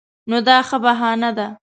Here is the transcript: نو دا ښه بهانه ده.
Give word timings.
نو 0.29 0.37
دا 0.47 0.57
ښه 0.67 0.77
بهانه 0.83 1.29
ده. 1.37 1.47